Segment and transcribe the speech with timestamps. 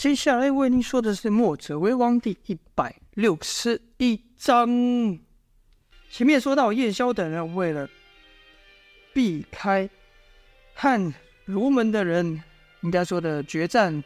[0.00, 4.66] 接下来为您说的是《墨者为王》第一百六十一章。
[6.10, 7.86] 前面说到，燕萧等人为了
[9.12, 9.90] 避开
[10.72, 11.12] 和
[11.44, 12.42] 儒门的人，
[12.80, 14.02] 应该说的决战，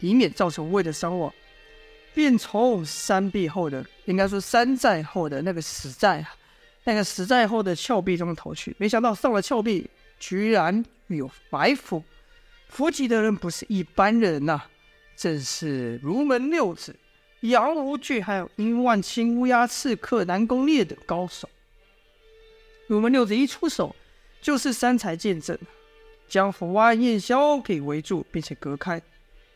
[0.00, 1.32] 以免造成无谓的伤亡，
[2.12, 6.36] 便从山壁后的，应该说山寨后的那个死寨啊，
[6.84, 8.76] 那个死寨后的峭壁中逃去。
[8.76, 9.88] 没想到上了峭壁，
[10.18, 12.04] 居然有埋伏。
[12.68, 14.60] 伏击的人不是一般人呐、
[15.20, 16.96] 正是儒门六子
[17.40, 21.46] 杨无惧，还有殷万清、乌鸦刺客南宫烈等高手。
[22.86, 23.94] 儒门六子一出手，
[24.40, 25.58] 就是三才剑阵，
[26.26, 28.98] 将福安、燕萧给围住，并且隔开。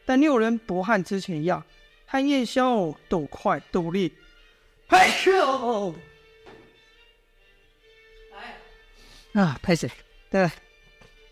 [0.04, 1.64] 但六人不和之前一样，
[2.04, 4.12] 和燕萧斗快斗力。
[4.88, 5.94] 哎呦！
[8.34, 9.90] 哎啊，拍谁？
[10.28, 10.50] 对，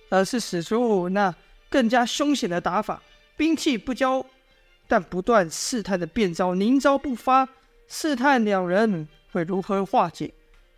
[0.08, 1.34] 而是使出那。
[1.68, 3.02] 更加凶险的打法，
[3.36, 4.24] 兵器不交，
[4.86, 7.48] 但不断试探的变招，宁招不发，
[7.88, 10.32] 试探两人会如何化解。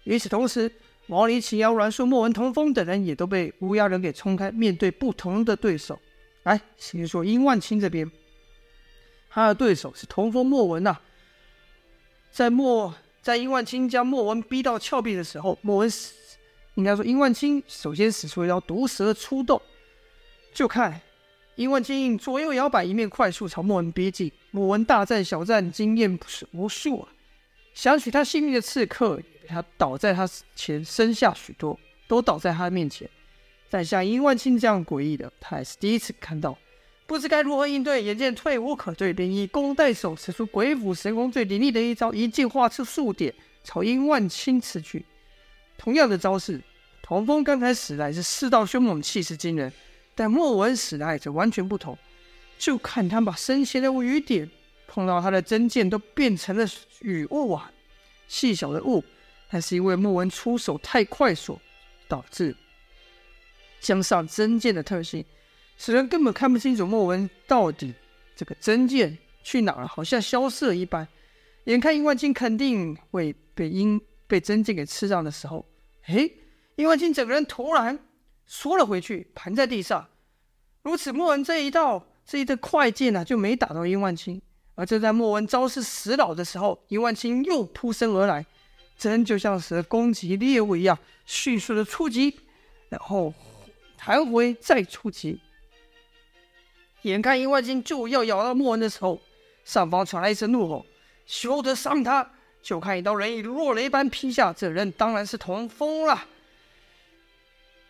[0.05, 0.71] 与此同时，
[1.09, 5.99] 王离、秦瑶、阮树、莫文、童风等人也都被乌鸦人给冲开，面对不同的对手。
[6.45, 8.11] 来，先说殷万清这边，
[9.31, 11.01] 他的对手是童风、莫文呐、啊。
[12.31, 15.91] 在莫在殷万清将莫文逼到峭壁的时候，莫文
[16.75, 19.61] 应该说殷万清首先使出一招毒蛇出洞。
[20.53, 21.01] 就看
[21.57, 24.31] 殷万清左右摇摆，一面快速朝莫文逼近。
[24.51, 27.09] 莫文大战小战，经验不是无数啊。
[27.75, 33.09] 想取他性命的刺客，他倒在他前，身下许多都倒在他面前。
[33.71, 36.59] 但像殷万清这样诡异的，他还是第一次看到，
[37.07, 38.03] 不知该如何应对。
[38.03, 43.33] 眼见退无可退，便以攻代守，使出鬼斧神工最凌厉的一招，一剑划出数点，
[43.63, 45.05] 朝殷万清刺去。
[45.79, 46.61] 同样的招式，
[47.01, 49.73] 童风刚才使来是势道凶猛，气势惊人。
[50.15, 51.99] 但莫文使来则完全不同，
[52.59, 54.49] 就看他把身前的雨点
[54.87, 56.65] 碰到他的真剑都变成了
[57.01, 57.71] 雨雾啊，
[58.29, 59.03] 细小的雾。
[59.51, 61.61] 但是因为莫文出手太快速，
[62.09, 62.57] 导致
[63.81, 65.25] 加上真剑的特性，
[65.79, 67.93] 使人根本看不清楚莫文到底
[68.35, 71.07] 这个真剑去哪了，好像消失了一般。
[71.65, 75.65] 眼看殷万金肯定会被殷被真剑给刺伤的时候，
[76.07, 76.33] 诶，
[76.77, 77.99] 殷万金整个人突然。
[78.47, 80.07] 缩了回去，盘在地上。
[80.83, 84.41] 如此，莫文这一道这一道快剑呢、啊，就没打到殷万清。
[84.75, 88.45] 而就在莫文招式死老的时候，殷万清又扑身而来，
[88.99, 92.41] 真就像是攻击猎物一样，迅速的出击，
[92.89, 93.33] 然后
[93.97, 95.41] 弹回再出击。
[97.03, 99.21] 眼看殷万清就要咬到莫文的时候，
[99.65, 100.85] 上方传来一声怒吼
[101.25, 102.29] ：“休得伤他！”
[102.61, 106.27] 就看一道人影落雷般劈下，这人当然是童风了。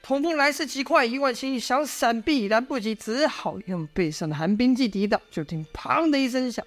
[0.04, 5.18] 童风来势极快，殷万青想闪避，来不及，只好用背上的寒冰技抵挡。
[5.30, 6.62] 就听“砰”的一声响，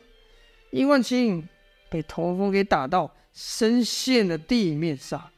[0.72, 1.48] 殷万青
[1.88, 5.30] 被童风给打到深陷了地面上。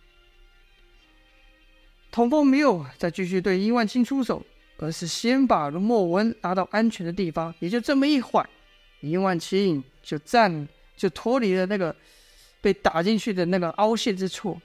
[2.09, 4.41] 童风没有再继续对殷万青出手，
[4.77, 7.53] 而是先把莫文拉到安全的地方。
[7.59, 8.49] 也就这么一会儿，
[9.01, 10.65] 殷万青就站
[10.95, 11.93] 就脱离了那个
[12.61, 14.57] 被打进去的那个凹陷之处。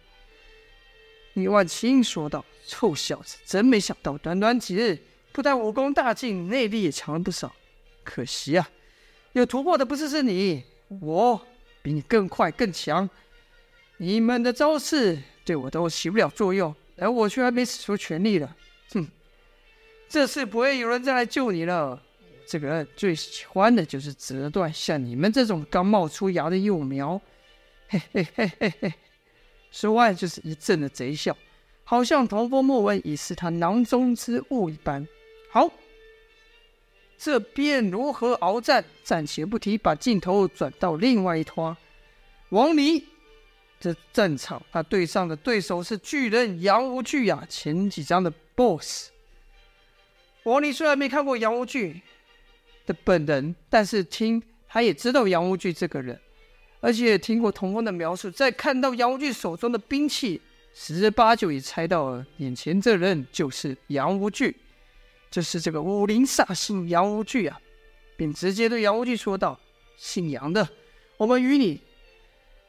[1.35, 4.99] 李万清说道：“臭小子，真没想到，短短几日，
[5.33, 7.53] 不但武功大进，内力也强了不少。
[8.05, 8.69] 可惜啊，
[9.33, 10.63] 有突破的不是是你，
[11.01, 11.41] 我
[11.83, 13.09] 比你更快更强。
[13.97, 18.57] 你们的招式对我都起不了作用，而我却还没使出全力了。
[18.93, 19.09] 哼，
[20.09, 22.01] 这次不会有人再来救你了。
[22.47, 27.21] 这个人最喜欢的就是折断像你们这种刚冒出芽的幼苗。
[27.89, 28.95] 嘿嘿嘿嘿嘿。”
[29.75, 31.37] 说完就是一阵的贼笑，
[31.83, 35.05] 好像童风莫文已是他囊中之物一般。
[35.51, 35.69] 好，
[37.19, 38.85] 这边如何鏖战？
[39.03, 41.77] 暂且不提，把镜头转到另外一拖。
[42.51, 43.05] 王离
[43.81, 49.09] 这战场，他对上的对手是巨人杨无惧啊，前几章的 BOSS。
[50.45, 52.01] 王离虽然没看过杨无惧
[52.87, 56.21] 的本人，但是听他也知道杨无惧这个人。
[56.85, 60.39] 而且听过童风的描述，在看到杨无惧手中的兵器，
[60.75, 64.55] 十之八九也猜到了眼前这人就是杨无惧，
[65.31, 67.59] 就是这个武林煞星杨无惧啊，
[68.19, 69.59] 便直接对杨无惧说道
[69.97, 70.69] ：“姓杨的，
[71.17, 71.81] 我们与你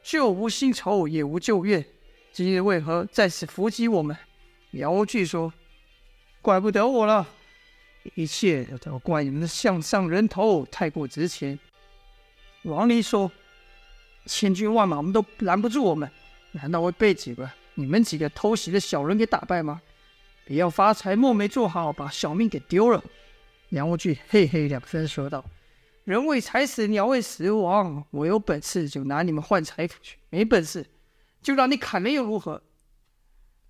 [0.01, 1.85] 就无新仇，也无旧怨，
[2.31, 4.15] 今日为何在此伏击我们？”
[4.71, 5.53] 杨无惧说
[6.41, 7.27] ：“怪不得我了，
[8.13, 11.59] 一切都怪你们的项上人头太过值钱。”
[12.63, 13.29] 王离说。
[14.25, 16.10] 千军万马，我们都拦不住我们，
[16.51, 19.81] 难道会被几个你们几个偷袭的小人给打败吗？
[20.45, 23.04] 别要发财，梦没做好，把小命给丢了。
[23.69, 25.44] 杨无惧嘿嘿两声说道
[26.06, 28.04] ：“人为财死，鸟为食亡。
[28.12, 30.86] 我有本事就拿你们换财富去，没本事
[31.42, 32.62] 就让你砍了又如何？”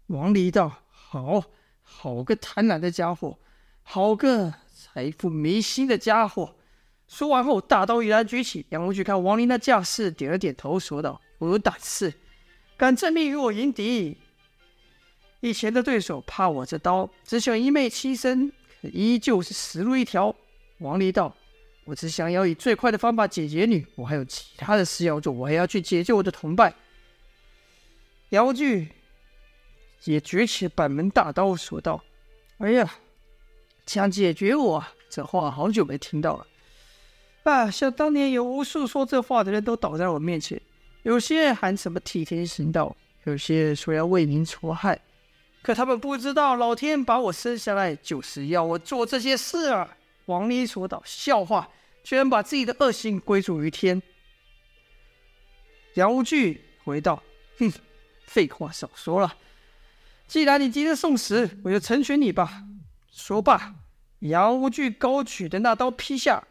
[0.07, 1.43] 王离道：“好，
[1.81, 3.39] 好个贪婪的家伙，
[3.81, 6.55] 好个财富迷心的家伙。”
[7.07, 8.65] 说完后，大刀一然举起。
[8.69, 12.13] 杨无惧看王林那架势，点了点头，说道：“我有胆识，
[12.75, 14.17] 敢正面与我迎敌。
[15.41, 20.35] 以前的对手怕我这刀，只想一昧牺牲，可依旧是死路一条。”
[20.79, 21.35] 王离道
[21.85, 26.73] ：“我只想要以最快的方法解决你，我还有其他的事要做，我还要去解救我的同伴。”
[28.29, 28.89] 杨无惧。
[30.03, 32.03] 也举起板门大刀，说道
[32.59, 32.95] ：“哎呀，
[33.87, 36.45] 想解决我，这话好久没听到了。
[37.45, 40.59] 啊，想当年有无数说这话的人都倒在我面前，
[41.03, 42.95] 有些喊什么替天行道，
[43.25, 44.99] 有些说要为民除害，
[45.61, 49.95] 可他们不知道，老天把我生下来就是要我做这些事啊。”
[50.25, 51.69] 王离说道：“笑话，
[52.03, 54.01] 居然把自己的恶行归咎于天。”
[55.93, 57.21] 杨无惧回道
[57.59, 57.71] ：“哼，
[58.25, 59.35] 废话少说了。”
[60.27, 62.63] 既然你急着送死，我就成全你吧。
[63.11, 63.75] 说罢，
[64.21, 66.43] 杨无惧高举的那刀劈下，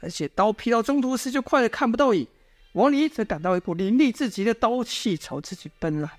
[0.00, 2.26] 而且刀劈到中途时就快得看不到影。
[2.72, 6.10] 王离则感到一股凌厉至极的刀气朝自己奔来，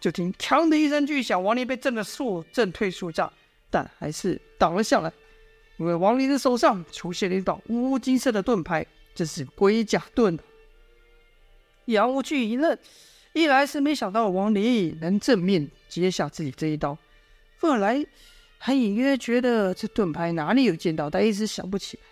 [0.00, 3.32] 就听“锵”的一声巨响，王离被震得数震退数丈，
[3.70, 5.12] 但还是挡了下来。
[5.78, 10.38] 因为王离的手上出现了一道乌金色的盾牌，这是龟甲盾。
[11.86, 12.76] 杨无惧一愣。
[13.32, 16.98] 一来是没想到王离能正面接下自己这一刀，
[17.60, 18.04] 二来
[18.58, 22.02] 还隐约觉得这盾牌哪里有见到，但一时想不起来。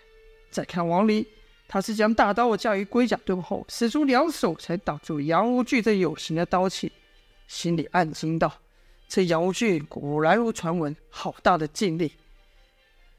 [0.49, 1.25] 再看王离，
[1.67, 6.91] 他是将大刀架于龟甲盾后，使出两手才挡住杨无惧这有形的刀气，
[7.47, 8.51] 心里暗惊道
[9.07, 12.13] ：“这杨无惧果然如传闻，好大的劲力！”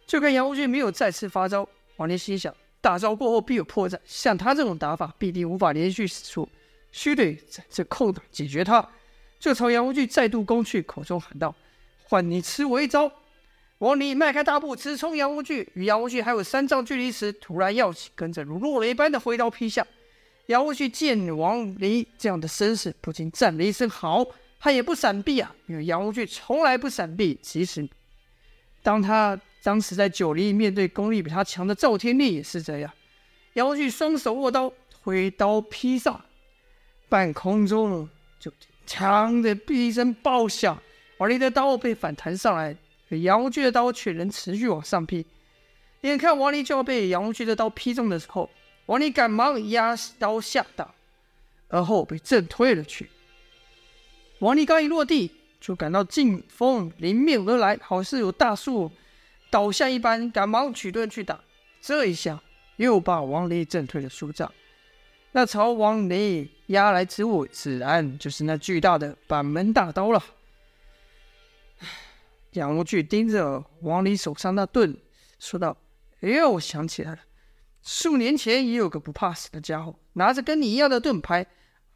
[0.06, 6.48] 就看杨无惧没有再次发招，王离心想：大招过后必有破绽，像他这种打法，必定无法连续使出。
[6.90, 8.88] 须得在这空档解决他，
[9.38, 11.54] 就朝杨无惧再度攻去，口中喊道
[12.02, 13.08] ：“换你吃我一招！”
[13.80, 19.86] 王离迈开大步直冲杨无惧，与杨无惧还有三丈距离时，突然跃起，跟着如落雷般的挥刀劈下。
[20.46, 24.22] 杨无惧见王离这样的身势，不禁赞了一声：“好！”
[24.60, 27.88] 他也不闪避啊，因为杨无惧从来不闪避，其实
[28.82, 32.92] 当他当时在九黎面对功力比他强的赵天烈也是这样。
[33.54, 36.20] 杨无惧双手握刀，挥刀劈上。
[37.08, 38.06] 半空中
[38.38, 38.52] 就
[38.86, 40.78] “锵”的一声爆响，
[41.16, 42.76] 王离的刀被反弹上来，
[43.10, 45.26] 可杨无惧的刀却仍持续往上劈。
[46.02, 48.48] 眼看王离就要被杨无惧的刀劈中的时候，
[48.86, 50.94] 王离赶忙压刀下挡，
[51.68, 53.10] 而后被震退了去。
[54.38, 55.30] 王离刚一落地，
[55.60, 58.90] 就感到劲风迎面而来，好似有大树
[59.50, 61.40] 倒下一般，赶忙举盾去打。
[61.82, 62.40] 这一下
[62.76, 64.50] 又把王离震退了数丈。
[65.32, 70.24] 那朝王离压来之物，自然就是那巨大的板门大刀了。
[72.52, 74.96] 杨无惧盯着王离手上那盾，
[75.38, 75.76] 说道
[76.22, 77.18] ：“哎呦，我想起来了，
[77.82, 81.46] 数年前也有个不怕死的家伙，拿着跟你一样的盾牌。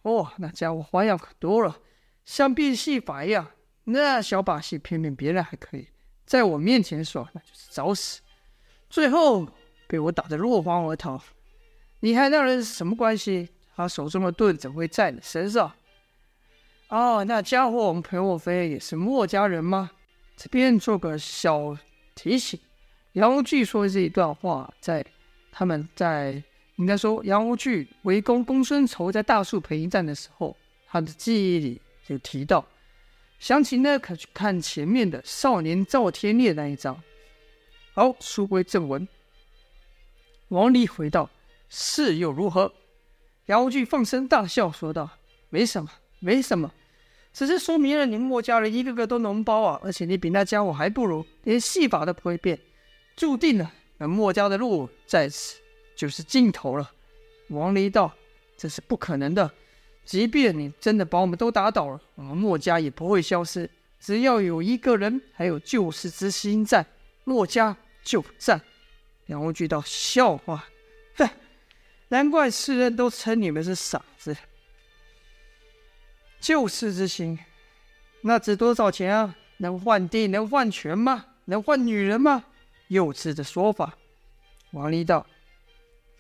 [0.03, 1.79] 哦，那家伙花样可多了，
[2.25, 3.51] 像变戏法一样。
[3.85, 5.89] 那小把戏，骗骗别人还可以，
[6.25, 8.21] 在我面前耍，那就是找死。
[8.89, 9.47] 最后
[9.89, 11.21] 被我打得落荒而逃。”
[12.01, 13.49] 你还那人是什么关系？
[13.75, 15.73] 他手中的盾怎么会在你身上？
[16.89, 19.91] 哦，那家伙，我们裴若飞也是墨家人吗？
[20.37, 21.77] 这边做个小
[22.15, 22.59] 提醒：
[23.13, 25.05] 杨无惧说的这一段话，在
[25.51, 26.43] 他们在
[26.77, 32.65] 应该说杨无惧围攻公孙仇在大树坪一战的时候，他的记忆里就提到。
[33.39, 37.03] 详情呢，可去看前面的少年赵天烈那一章。
[37.93, 39.07] 好，书归正文。
[40.49, 41.31] 王离回道。
[41.77, 42.73] 是又如何？
[43.47, 45.11] 杨无惧放声大笑，说道
[45.51, 46.73] ：“没什么，没什么，
[47.35, 49.81] 只是说明了你墨家人一个个都脓包啊！
[49.83, 52.57] 而且你比那家伙还不如，连戏法都不会变，
[53.17, 55.57] 注定了，那墨家的路在此
[55.97, 56.93] 就是尽头了。”
[57.51, 58.15] 王离道
[58.57, 59.51] ：“这是不可能的，
[60.05, 63.69] 即便你真的把我们都打倒了，我们墨家也不会消失。
[63.99, 66.87] 只要有一个人还有救世之心在，
[67.25, 68.61] 墨家就在。”
[69.27, 70.65] 杨无惧道：“笑话，
[71.17, 71.29] 哼！”
[72.09, 74.37] 难怪世人都称你们是傻子。
[76.45, 77.39] 救世之心，
[78.21, 79.35] 那值多少钱啊？
[79.57, 81.25] 能换地，能换权吗？
[81.47, 82.45] 能换女人吗？
[82.89, 83.97] 幼稚的说法。
[84.73, 85.27] 王离道：“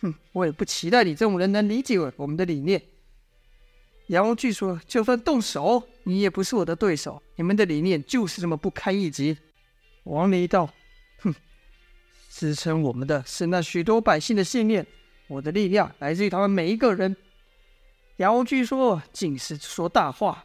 [0.00, 2.80] 哼，我也不期待你这种人能理解我们的理念。”
[4.08, 7.22] 杨无惧说：“就算动手，你也不是我的对手。
[7.36, 9.36] 你们的理念就是这么不堪一击。”
[10.04, 10.72] 王离道
[11.20, 11.34] ：“哼，
[12.30, 14.86] 支撑我们的是那许多百姓的信念。”
[15.28, 17.14] 我的力量来自于他们每一个人。
[18.16, 20.44] 杨无惧说：“尽是说大话，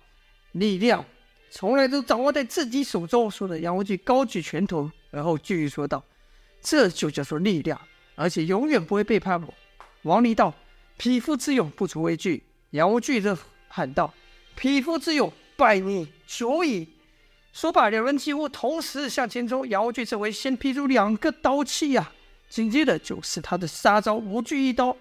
[0.53, 1.05] 力量
[1.51, 6.03] 从来都掌握在自己手中。”说的杨无惧高举拳头，然后继续说道
[6.61, 7.79] ：“这就叫做力量，
[8.15, 9.53] 而且永远不会背叛我。”
[10.03, 10.51] 王离道
[10.97, 14.11] ：“匹夫之勇，不足为惧。”杨无惧则喊道
[14.55, 16.88] ：“匹夫之勇，拜你久矣。”
[17.53, 19.67] 说罢，两人几乎同时向前冲。
[19.69, 22.11] 杨无惧这回先劈出两个刀气呀、
[22.47, 24.95] 紧接着就是他的杀招无惧一刀。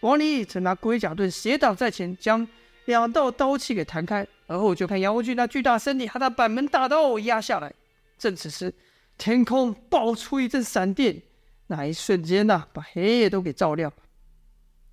[0.00, 2.46] 王离则拿龟甲盾斜挡在前，将
[2.86, 7.72] 两道刀气给弹开，而后就看杨无惧那巨大身体和他板门大刀压下来。
[8.18, 8.74] 正此时，
[9.18, 11.22] 天空爆出一阵闪电，
[11.66, 13.92] 那一瞬间呐、把黑夜都给照亮。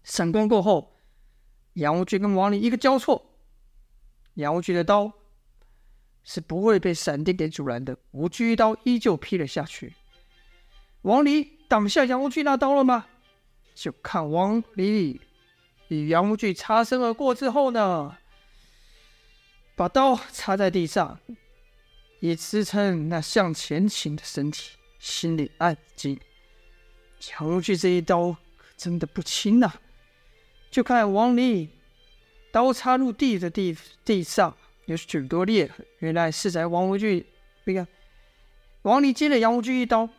[0.03, 0.93] 闪光过后，
[1.73, 3.33] 杨无惧跟王离一个交错，
[4.35, 5.11] 杨无惧的刀
[6.23, 9.93] 是不会被闪电给阻拦的，无惧一刀依旧劈了下去。
[11.03, 13.05] 王离挡下杨无惧那刀了吗？
[13.77, 15.21] 就看王离
[15.89, 18.17] 与杨无惧擦身而过之后呢，
[19.75, 21.19] 把刀插在地上，
[22.19, 26.19] 以支撑那向前倾的身体，心里暗惊：
[27.29, 29.71] 杨无惧这一刀可真的不轻呐！
[30.71, 31.69] 就看王离
[32.51, 37.27] 刀插入地的地地上有许多裂痕，原来是在王无惧
[37.65, 37.87] 那个
[38.81, 40.09] 王离接了杨无惧一刀。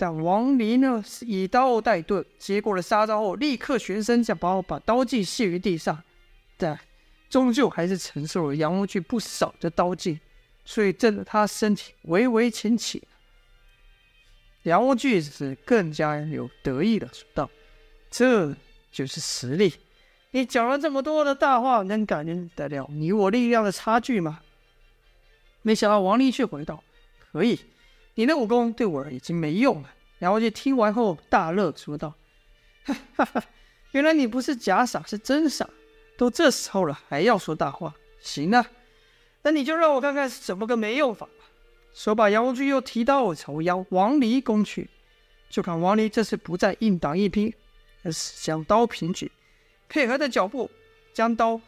[0.00, 6.02] 但王离呢，是以刀代盾，接过了杀招后，立刻旋身想把我把刀剑卸于地上，
[6.56, 6.80] 但
[7.28, 10.18] 终究还是承受了杨无惧不少的刀剑，
[10.64, 12.98] 所以震得他身体微微前倾。
[14.62, 17.50] 杨无惧是更加有得意的说道
[18.10, 18.56] ：“这
[18.90, 19.74] 就是实力。
[20.30, 24.40] 你讲了这么多的大话，能感觉得了你我力量的差距吗？”
[25.60, 26.82] 没想到王离却回道
[27.30, 27.60] ：“可以。”
[28.20, 29.90] 你的武功对我已经没用了。
[30.18, 32.12] 杨无惧听完后大乐，说道
[32.84, 33.42] ：“哈哈哈，
[33.92, 35.66] 原来你不是假傻，是真傻。
[36.18, 37.94] 都这时候了，还要说大话？
[38.20, 38.66] 行啊，
[39.40, 41.46] 那你就让我看看是怎么个没用法吧。”
[41.96, 44.90] 说罢，杨无惧又提刀朝杨王离攻去。
[45.48, 47.50] 就看王离这次不再硬挡硬拼，
[48.02, 49.32] 而是将刀平举，
[49.88, 50.70] 配合的脚步
[51.14, 51.58] 将刀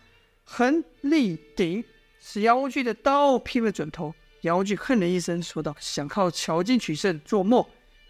[0.44, 1.82] 横立顶，
[2.20, 4.14] 使杨无惧的刀劈了准头。
[4.42, 7.64] 杨无惧哼了一声，说道：“想靠巧劲取胜，做梦！”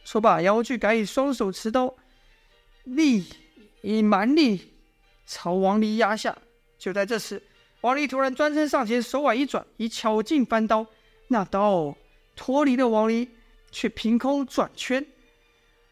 [0.04, 1.94] 说罢，杨无惧改以双手持刀，
[2.84, 3.24] 力
[3.82, 4.72] 以蛮力
[5.26, 6.36] 朝王离压下。
[6.78, 7.42] 就在这时，
[7.82, 10.86] 王离突然转身上前，手腕一转，以巧劲翻刀，
[11.28, 11.94] 那刀
[12.34, 13.28] 脱离了王离，
[13.70, 15.06] 却凭空转圈。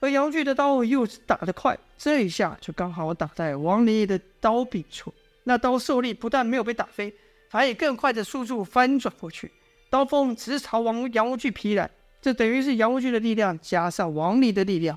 [0.01, 5.13] 而杨无惧的刀又打得快，这一下就刚好打在王离的刀柄处。
[5.45, 7.15] 那刀受力不但没有被打飞，
[7.51, 9.53] 还以更快的速度翻转过去。
[9.91, 11.91] 刀锋直朝王杨无惧劈来，
[12.23, 14.97] 这等于是杨无惧的力量加上王离的力量。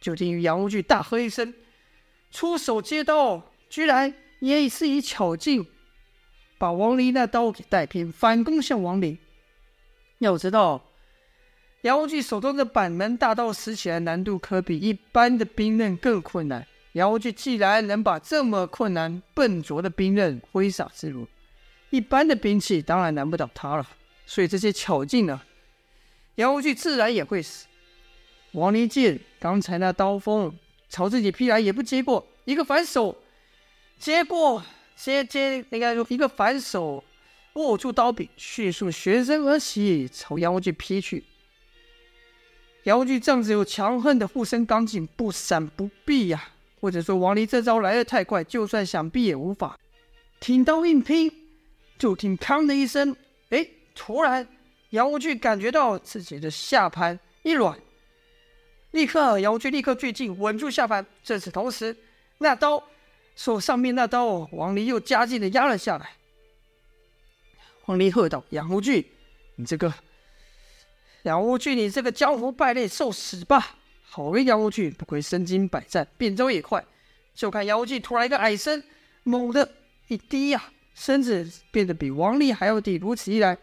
[0.00, 1.52] 就听杨无惧大喝一声，
[2.30, 5.66] 出手接刀，居然也是以巧劲
[6.56, 9.18] 把王离那刀给带偏，反攻向王离。
[10.18, 10.82] 要知道，
[11.82, 16.66] 杨无惧手中的板门大刀使起来难度可比一般的兵刃更困难。
[16.92, 21.26] 杨无惧既然能把这么困难笨拙的兵刃挥洒自如，
[21.90, 23.86] 一般的兵器当然难不倒他了。
[24.30, 25.42] 所以这些巧劲呢，
[26.36, 27.66] 杨无惧自然也会死。
[28.52, 30.56] 王离见刚才那刀锋
[30.88, 33.20] 朝自己劈来，也不接过，一个反手
[33.98, 37.02] 接过，接接应该说一个反手
[37.54, 41.24] 握住刀柄，迅速旋身而起，朝杨无惧劈去。
[42.84, 49.76] 杨无惧这样子有强横的护身刚劲，不闪不避呀、或者说王离这招来得太快，就算想避也无法。
[50.38, 51.32] 挺刀硬拼，
[51.98, 53.16] 就听“砰”的一声，
[53.48, 53.66] 哎。
[53.94, 54.46] 突然，
[54.90, 57.78] 杨无惧感觉到自己的下盘一软，
[58.92, 61.04] 立刻杨无惧立刻跃进，稳住下盘。
[61.22, 61.96] 这次同时，
[62.38, 62.82] 那刀
[63.36, 66.10] 手上面那刀，王离又加劲的压了下来。
[67.86, 69.12] 王离喝道：“杨无惧，
[69.56, 69.92] 你这个
[71.22, 76.84] 杨无惧，你这个江湖败类，受死吧！”好个杨无惧，不愧身经百战，变招也快。
[77.34, 78.82] 就看杨无惧突然一个矮身，
[79.22, 79.72] 猛地
[80.08, 82.96] 一低呀、身子变得比王离还要低。
[82.96, 83.56] 如此一来，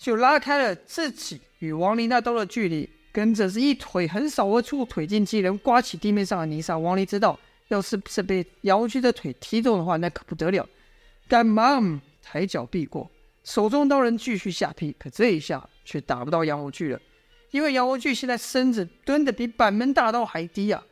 [0.00, 6.78] 就拉开了自己与王林那刀的距离，跟着是一腿横扫而出，腿劲惊人，刮起地面上的泥沙。
[6.78, 7.38] 王林知道，
[7.68, 10.66] 要是不是被姚无惧的腿踢中的话，那可不得了，
[11.28, 13.10] 赶忙抬脚避过，
[13.44, 14.96] 手中刀刃继续下劈。
[14.98, 17.00] 可这一下却打不到杨无惧了，
[17.50, 20.82] 因为杨无惧现在身子蹲得比板门大刀还低啊！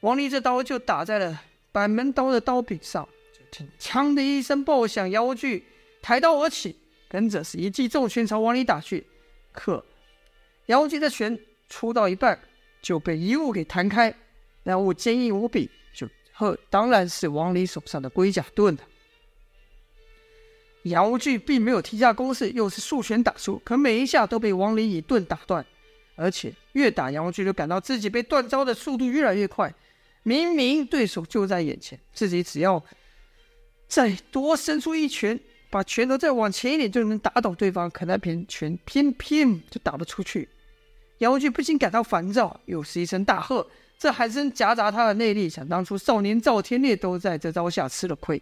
[0.00, 5.64] 王离这刀就打在了板门刀的刀柄上，就听“锵”的一声爆响，杨无惧
[6.02, 6.74] 抬刀而起。
[7.08, 9.06] 跟着是一记重拳朝王林打去，
[9.52, 9.84] 可
[10.66, 11.38] 杨无惧的拳
[11.68, 12.38] 出到一半
[12.82, 14.14] 就被一物给弹开，
[14.64, 18.80] 那物坚硬无比，就呵，当然是王离手上的龟甲盾了。
[20.82, 25.64] 杨无惧并没有停下攻势，又是数拳打出，可每一下都被王离以盾打断，
[26.14, 29.74] 而且越打杨无惧就感到自己被断招的速度越来越快。
[30.22, 32.82] 明明对手就在眼前，自己只要
[33.86, 35.38] 再多伸出一拳，
[35.70, 37.90] 把拳头再往前一点，就能打倒对方。
[37.90, 40.48] 可那片拳偏偏就打不出去。
[41.18, 43.66] 杨无惧不禁感到烦躁，又是一声大喝，
[43.98, 45.48] 这喊声夹杂他的内力。
[45.48, 48.40] 想当初少年赵天烈都在这招下吃了亏。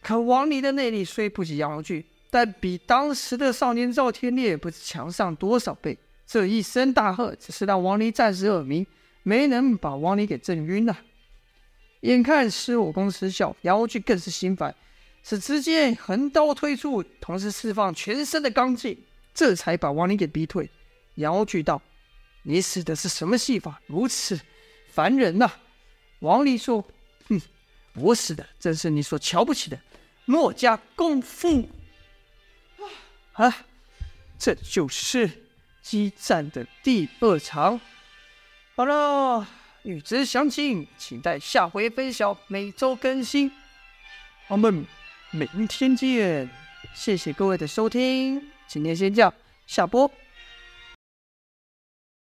[0.00, 5.98] 可王离的内力虽不及杨无惧，但比当时的少年赵天烈不知强上多少倍。
[6.24, 8.86] 这一声大喝，只是让王离暂时耳鸣，
[9.22, 10.96] 没能把王离给震晕了。
[12.02, 14.72] 眼看施武功失效，杨无惧更是心烦，
[15.22, 20.70] 是直接横刀推出，同时释放全身的罡气，这才把王离给逼退。
[21.16, 21.82] 杨无惧道
[22.44, 23.80] ：“你使的是什么戏法？
[23.86, 24.40] 如此
[24.92, 25.50] 烦人呐、！”
[26.20, 26.84] 王离说
[27.28, 27.40] ：“哼，
[27.94, 29.78] 我使的正是你所瞧不起的。”
[30.24, 31.68] 墨家功夫
[33.32, 33.64] 啊，
[34.38, 35.30] 这就是
[35.80, 37.80] 激战的第二场。
[38.76, 39.46] 好了，
[39.84, 42.36] 欲知详情，请待下回分晓。
[42.46, 43.50] 每周更新，
[44.48, 44.84] 我们
[45.30, 46.48] 明天见。
[46.94, 49.32] 谢谢各位的收听，今天先这样，
[49.66, 50.10] 下播。